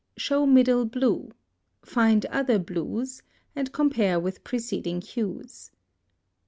[0.17, 1.29] Show MIDDLE BLUE.
[1.85, 3.21] Find other blues,
[3.55, 5.69] „with preceding hues.